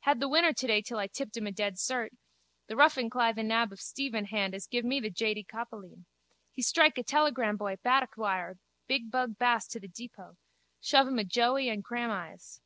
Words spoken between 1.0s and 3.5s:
tipped him a dead cert. The ruffin cly the